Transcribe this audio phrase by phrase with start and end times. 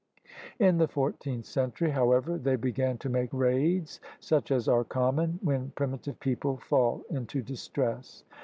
[0.57, 5.73] In the fourteenth century, however, they began to make raids such as are common when
[5.75, 8.23] primitive people fall into distress.